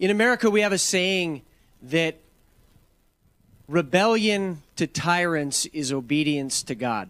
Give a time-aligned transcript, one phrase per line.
[0.00, 1.42] In America, we have a saying
[1.90, 2.14] that
[3.68, 7.08] rebellion to tyrants is obedience to God.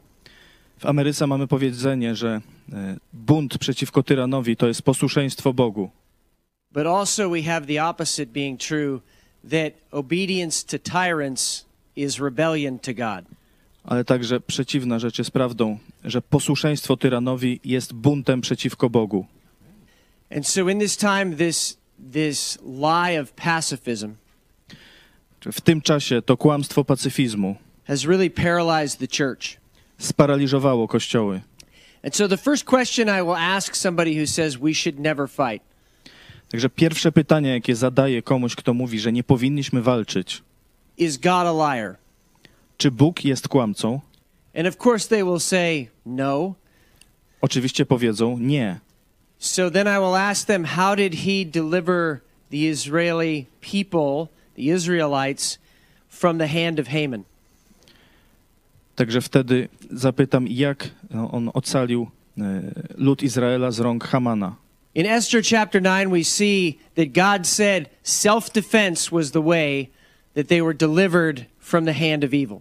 [0.79, 2.40] W Ameryce mamy powiedzenie, że
[2.72, 5.90] e, bunt przeciwko tyranowi to jest posłuszeństwo Bogu.
[6.72, 9.00] But also, we have the opposite being true
[9.50, 11.64] that obedience to tyrants
[11.96, 13.25] is rebellion to God.
[13.84, 19.27] Ale także przeciwna rzecz jest prawdą, że posłuszeństwo tyranowi jest buntem przeciwko Bogu.
[20.36, 21.79] And so, in this time, this,
[22.12, 24.14] this lie of pacifism
[25.52, 29.56] W tym czasie to kłamstwo pacyfizmu has really paralyzed the church.
[29.98, 31.40] sparaliżowało kościoły.
[32.05, 35.69] And so, the first question I will ask somebody who says we should never fight
[36.50, 40.42] Także pierwsze pytanie, jakie zadaję komuś, kto mówi, że nie powinniśmy walczyć,
[40.97, 41.97] is God a liar?
[42.77, 44.00] czy Bóg jest kłamcą?
[44.55, 46.55] And of course, they will say no.
[47.41, 48.80] Oczywiście powiedzą nie.
[49.38, 55.58] So then I will ask them, how did he deliver the Israeli people, the Israelites,
[56.08, 57.25] from the hand of Haman?
[58.97, 60.91] Także wtedy zapytam, jak
[61.30, 62.62] on ocalił e,
[62.97, 64.56] lud Izraela z rąk Hamana.
[64.95, 69.91] In Esther chapter 9, we see that God said self defense was the way
[70.34, 72.61] that they were delivered from the hand of evil.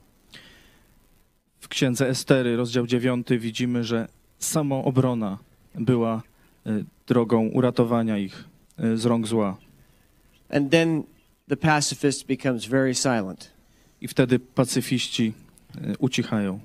[1.60, 4.08] W księdze Estery, rozdział 9, widzimy, że
[4.40, 5.38] samoobrona
[5.76, 6.22] była
[7.08, 8.44] drogą uratowania ich
[8.78, 9.58] e, z rąk zła.
[10.50, 11.04] And then
[11.48, 13.52] the pacifist becomes very silent.
[14.02, 15.34] I wtedy pacyfiści
[15.82, 16.60] e, ucichają.